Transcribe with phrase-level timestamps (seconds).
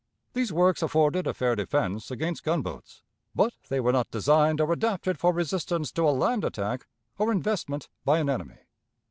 [0.33, 3.03] These works afforded a fair defense against gunboats;
[3.35, 6.87] but they were not designed or adapted for resistance to a land attack
[7.19, 8.57] or investment by an enemy.